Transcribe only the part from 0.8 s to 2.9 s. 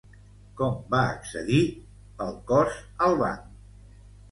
va accedir el cos